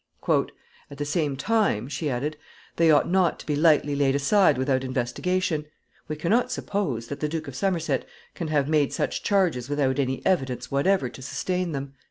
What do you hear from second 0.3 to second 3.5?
Proposes an investigation.] "At the same time," she added, "they ought not to